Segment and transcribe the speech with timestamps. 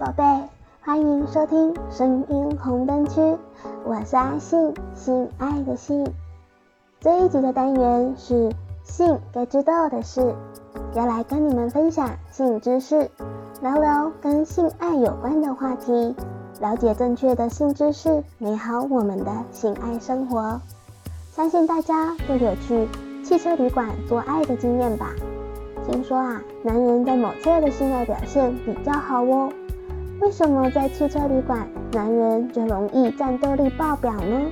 [0.00, 0.24] 宝贝，
[0.80, 3.20] 欢迎收听声音红灯区，
[3.84, 6.10] 我是阿信，性爱的性。
[7.00, 8.50] 这一集的单元是
[8.82, 10.34] 性该知道的事，
[10.94, 13.10] 要来跟你们分享性知识，
[13.60, 16.16] 聊聊跟性爱有关的话题，
[16.62, 20.58] 了解正确的性知识，美好我们的性爱生活。
[21.30, 22.88] 相信大家都有去
[23.22, 25.10] 汽车旅馆做爱的经验吧？
[25.86, 29.52] 听说啊，男人在某侧的性爱表现比较好哦。
[30.20, 34.50] 为什么在汽车旅馆，男人就容易战斗力爆表呢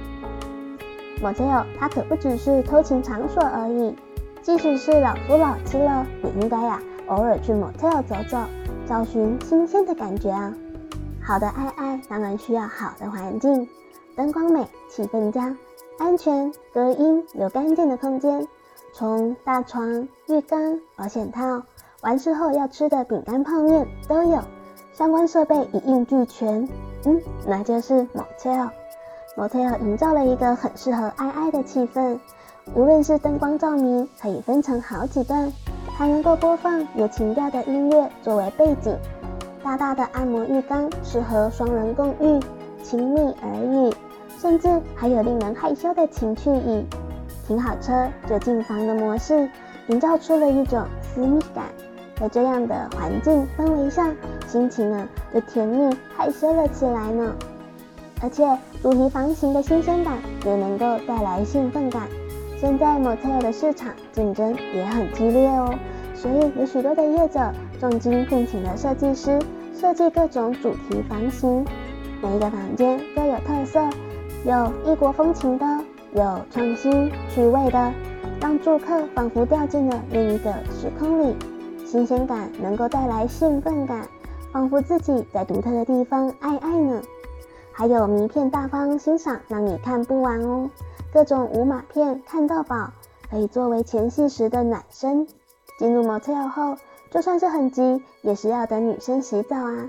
[1.23, 3.95] ？Motel 它可不只是偷情场所而已，
[4.41, 8.39] 即使是老夫老妻了，也应该呀、偶尔去 Motel 走走，
[8.89, 10.55] 找寻新鲜的感觉啊。
[11.23, 13.69] 好的爱爱当然需要好的环境，
[14.17, 15.55] 灯光美，气氛佳。
[15.99, 18.49] 安全、隔音、有干净的空间，
[18.95, 21.63] 从大床、浴缸、保险套，
[22.01, 24.41] 完事后要吃的饼干、泡面都有，
[24.99, 26.69] 相关设备一应俱全。
[27.05, 28.69] 嗯，那就是 Motel。
[29.37, 32.19] Motel 营造了一个很适合爱爱的气氛，
[32.75, 35.53] 无论是灯光照明，可以分成好几段，
[35.97, 38.93] 还能够播放有情调的音乐作为背景。
[39.63, 42.43] 大大的按摩浴缸适合双人共浴，
[42.83, 43.95] 亲密而语。
[44.37, 46.85] 甚至还有令人害羞的情趣椅，
[47.47, 49.49] 停好车就进房的模式，
[49.87, 51.67] 营造出了一种私密感。
[52.21, 54.13] 在这样的环境氛围下，
[54.47, 57.35] 心情啊就甜蜜害羞了起来呢。
[58.21, 58.45] 而且
[58.83, 62.03] 主题房型的新鲜感也能够带来兴奋感。
[62.61, 65.73] 现在某特有的市场竞争也很激烈哦，
[66.17, 67.41] 所以有许多的业者
[67.79, 69.39] 重金聘请了设计师，
[69.73, 71.65] 设计各种主题房型，
[72.21, 73.81] 每一个房间各有特色。
[74.45, 75.65] 有异国风情的，
[76.15, 77.93] 有创新趣味的，
[78.41, 81.37] 让住客仿佛掉进了另一个时空里。
[81.91, 84.07] 新鲜感能够带来兴奋感，
[84.53, 87.01] 仿佛自己在独特的地方爱爱呢。
[87.73, 90.69] 还有迷片大方欣赏，让你看不完哦。
[91.15, 92.91] 各种无码片看到饱，
[93.31, 95.27] 可以作为前戏时的暖身。
[95.79, 96.77] 进入 Motel 后，
[97.11, 99.89] 就算是很急，也是要等女生洗澡啊。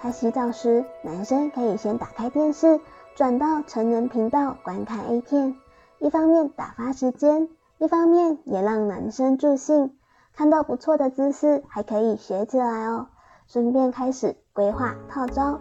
[0.00, 2.80] 她洗澡时，男生可以先打开电视。
[3.14, 5.54] 转到成人频道观看 A 片，
[5.98, 9.92] 一方面打发时间，一方面也让男生助兴。
[10.36, 13.06] 看到不错的姿势，还可以学起来哦。
[13.46, 15.60] 顺便开始规划套招。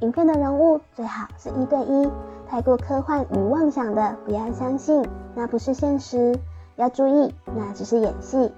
[0.00, 2.10] 影片的人物最好是一对一，
[2.48, 5.06] 太过科幻与妄想的不要相信，
[5.36, 6.36] 那不是现实。
[6.74, 8.50] 要注意，那只是演戏。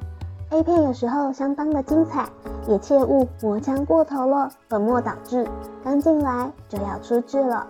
[0.51, 2.27] A 片有时候相当的精彩，
[2.67, 5.47] 也切勿磨枪过头了，本末倒置。
[5.84, 7.67] 刚进来就要出剧了。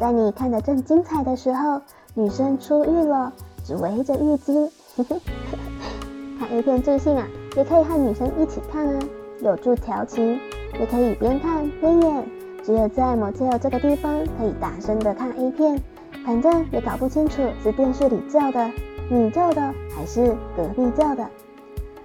[0.00, 1.80] 在你看得正精彩的时候，
[2.14, 4.68] 女生出浴了，只围着浴巾。
[6.50, 8.98] A 片助兴啊，也可以和女生一起看啊，
[9.40, 10.38] 有助调情。
[10.78, 12.24] 也可以边看边演，
[12.62, 15.80] 只有在 Motel 这个地方可以大声的看 A 片，
[16.24, 18.70] 反正也搞不清楚是电视里叫的，
[19.08, 19.60] 你叫的
[19.94, 21.28] 还是隔壁叫的。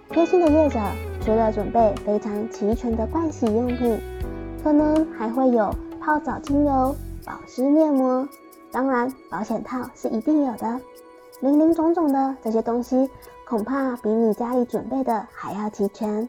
[0.09, 0.79] 贴心的业者
[1.21, 3.99] 除了准备非常齐全的盥洗用品，
[4.63, 6.95] 可能还会有泡澡精油。
[7.25, 8.27] 保湿面膜，
[8.71, 10.79] 当然保险套是一定有的。
[11.41, 13.09] 林林总总的这些东西，
[13.47, 16.27] 恐怕比你家里准备的还要齐全。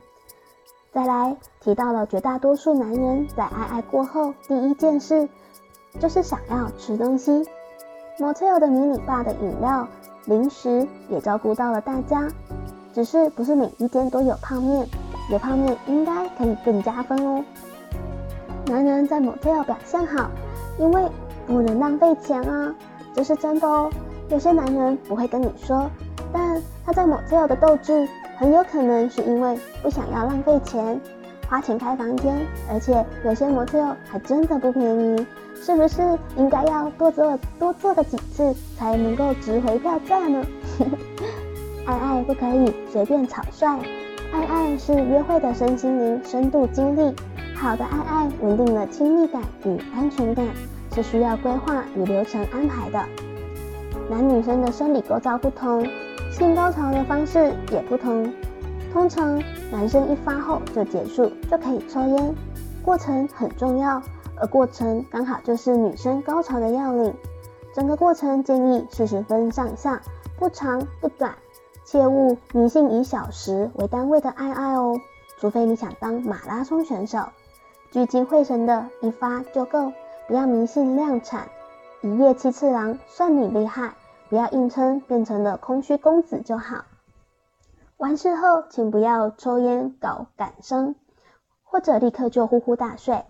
[0.93, 5.29] 再来提到了绝大多数男人在爱爱过后第一件事，
[5.99, 7.45] 就是想要吃东西。
[8.19, 9.89] Motel 的迷你吧的饮料、
[10.27, 12.29] 零食也照顾到了大家，
[12.95, 14.87] 只是不是每一间都有泡面，
[15.31, 17.45] 有泡面应该可以更加分哦。
[18.67, 20.31] 男人在 Motel 表现好。
[20.79, 21.11] 因为
[21.47, 22.75] 不能浪费钱啊，
[23.15, 23.91] 这是真的哦。
[24.29, 25.91] 有些男人不会跟你说，
[26.33, 28.07] 但他在 Motel 的斗志
[28.37, 31.01] 很有可能是因为不想要浪费钱，
[31.49, 32.35] 花钱开房间，
[32.71, 36.03] 而且有些模特还真的不便宜，是不是
[36.37, 40.45] 应该要多做多做个几次才能够值回票价呢？
[41.87, 43.79] 爱爱不可以随便草率，
[44.33, 47.15] 爱爱是约会的身心灵深度经历。
[47.55, 50.45] 好的爱爱稳定了亲密感与安全感，
[50.95, 53.03] 是需要规划与流程安排的。
[54.11, 55.87] 男女生的生理构造不同，
[56.37, 58.31] 性高潮的方式也不同。
[58.93, 59.43] 通常
[59.73, 62.35] 男生一发后就结束，就可以抽烟。
[62.85, 64.03] 过程很重要，
[64.39, 67.15] 而过程刚好就是女生高潮的要领。
[67.75, 70.03] 整个过程建议四十分上下，
[70.39, 71.35] 不长不短，
[71.87, 75.01] 切勿迷信以小时为单位的爱爱哦，
[75.39, 77.21] 除非你想当马拉松选手。
[77.91, 79.91] 聚精会神的一发就够，
[80.29, 81.49] 不要迷信量产，
[82.03, 83.95] 一夜七次郎算你厉害，
[84.29, 86.85] 不要硬撑变成了空虚公子就好。
[87.99, 90.95] 完事后请不要抽烟搞感伤，
[91.65, 93.25] 或者立刻就呼呼大睡。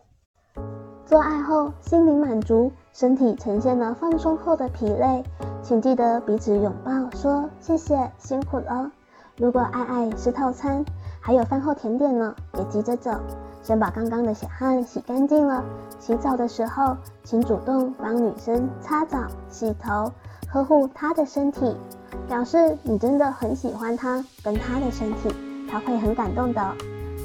[1.04, 5.22] 做爱后心灵满足，身体呈现了放松后的疲累，
[5.62, 8.90] 请记得彼此拥抱，说谢谢辛苦了。
[9.37, 10.84] 如果爱爱是套餐，
[11.20, 13.12] 还有饭后甜点呢，别急着走，
[13.62, 15.62] 先把刚刚的血汗洗干净了。
[16.00, 20.10] 洗澡的时候，请主动帮女生擦澡、洗头，
[20.52, 21.75] 呵护他的身体，
[22.28, 25.28] 表示你真的很喜欢他跟他的身体，
[25.70, 26.75] 他会很感动的，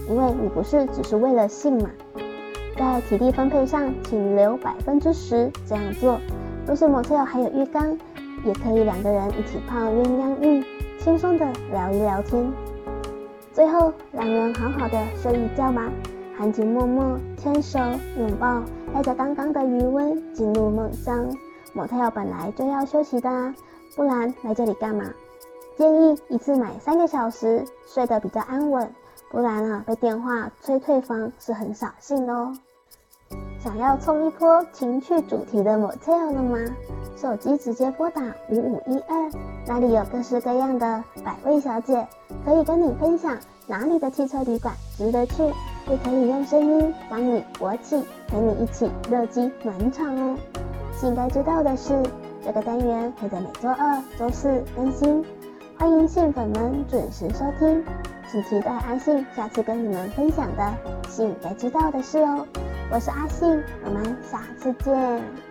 [0.09, 1.89] 因为你不是只是为了性嘛。
[2.77, 6.19] 在体力分配上，请留百分之十这样做。
[6.65, 7.97] 若是 Motel 还有浴缸，
[8.43, 10.63] 也可以两个人一起泡鸳鸯浴，
[10.99, 12.51] 轻松的聊一聊天。
[13.53, 15.91] 最后，两人好好的睡一觉吧，
[16.37, 17.77] 含情脉脉，牵手
[18.17, 18.63] 拥抱，
[18.93, 21.29] 带着刚刚的余温进入梦乡。
[21.73, 23.55] Motel 本来就要休息的啊，
[23.95, 25.05] 不然来这里干嘛？
[25.77, 28.89] 建议一次买三个小时，睡得比较安稳。
[29.29, 32.53] 不然啊，被电话催退房是很扫兴的哦。
[33.59, 36.57] 想要冲一波情趣主题的 Motel 了吗？
[37.15, 39.31] 手机直接拨打五五一二，
[39.65, 42.05] 那里有各式各样的百位小姐，
[42.43, 43.37] 可以跟你分享
[43.67, 45.43] 哪里的汽车旅馆值得去，
[45.87, 50.37] 也可以用声音帮你勃起，陪你一起热机暖场哦。
[51.07, 52.01] 应该知道的是，
[52.43, 55.23] 这个单元会在每周二、周四更新，
[55.77, 57.83] 欢迎信粉们准时收听。
[58.31, 60.73] 请期待阿信下次跟你们分享的
[61.09, 62.45] 是应该知道的事哦。
[62.91, 65.50] 我是阿信，我们下次见。